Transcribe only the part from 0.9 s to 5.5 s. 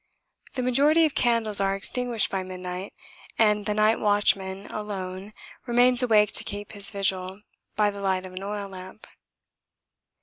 of candles are extinguished by midnight, and the night watchman alone